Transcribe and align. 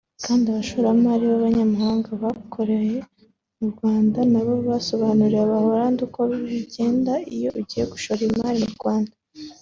kandi 0.25 0.45
abashoramari 0.47 1.23
b’abanyamahanga 1.31 2.09
bakorera 2.23 2.99
mu 3.57 3.65
Rwanda 3.73 4.19
nabo 4.31 4.53
basobanuriye 4.67 5.41
Abaholande 5.45 5.99
uko 6.07 6.21
bigenda 6.49 7.13
iyo 7.35 7.49
ugiye 7.59 7.83
gushora 7.93 8.21
imari 8.29 8.59
mu 8.65 8.71
Rwanda 8.77 9.13